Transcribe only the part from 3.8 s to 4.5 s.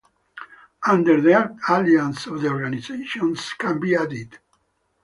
added.